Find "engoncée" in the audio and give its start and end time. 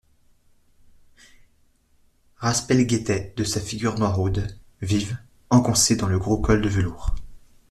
5.51-5.95